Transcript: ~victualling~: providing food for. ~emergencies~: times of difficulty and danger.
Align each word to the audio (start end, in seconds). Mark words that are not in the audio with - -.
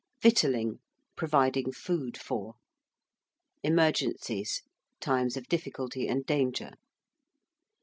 ~victualling~: 0.19 0.79
providing 1.15 1.71
food 1.71 2.17
for. 2.17 2.55
~emergencies~: 3.61 4.63
times 4.99 5.37
of 5.37 5.47
difficulty 5.47 6.07
and 6.07 6.25
danger. 6.25 6.71